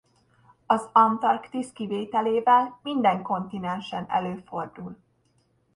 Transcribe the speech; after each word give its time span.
Az 0.65 0.89
Antarktisz 0.93 1.71
kivételével 1.71 2.79
minden 2.83 3.21
kontinensen 3.21 4.05
előfordul. 4.09 4.97